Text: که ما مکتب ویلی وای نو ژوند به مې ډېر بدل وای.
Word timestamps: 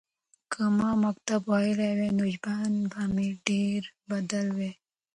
که 0.51 0.63
ما 0.77 0.89
مکتب 1.05 1.41
ویلی 1.51 1.87
وای 1.97 2.11
نو 2.17 2.25
ژوند 2.35 2.75
به 2.91 3.01
مې 3.13 3.27
ډېر 3.47 3.81
بدل 4.09 4.47
وای. 4.57 4.71